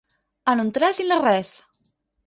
En 0.53 0.63
un 0.63 0.73
tres 0.79 1.03
i 1.05 1.07
no 1.13 1.21
res. 1.27 1.57